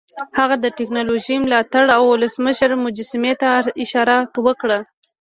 [0.37, 3.49] هغه د ټیکنالوژۍ ملاتړي ولسمشر مجسمې ته
[3.83, 4.79] اشاره وکړه